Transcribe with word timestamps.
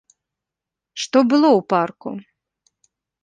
Што 1.01 1.17
было 1.33 1.49
ў 1.51 1.61
парку? 1.73 2.09